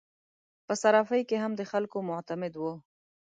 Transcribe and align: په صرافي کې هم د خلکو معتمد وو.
په 0.65 0.73
صرافي 0.81 1.21
کې 1.29 1.37
هم 1.43 1.51
د 1.59 1.61
خلکو 1.71 1.97
معتمد 2.09 2.53
وو. 2.57 2.73